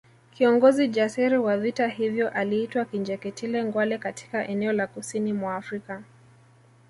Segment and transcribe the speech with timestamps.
[0.33, 6.03] Kiongozi jasiri wa vita hivyo aliitwa Kinjekitile Ngwale katika eneo la kusini mwa Afrika